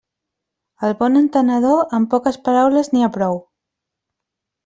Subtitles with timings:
[0.87, 3.41] Al bon entenedor, amb poques paraules n'hi ha prou.